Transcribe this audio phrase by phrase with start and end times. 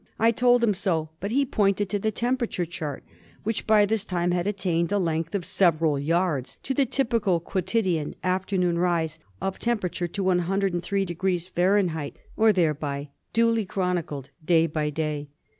[0.17, 3.03] I told him so; but he pointed to the temperature chart
[3.43, 8.15] which by this time had attained a length of several yards, to the typical quotidian
[8.23, 13.99] after noon rise of temperature to 103° Fahr., or thereby, duly DIAGNOSIS OF MALARIA.
[14.01, 15.27] 1 57 chronicled day by day.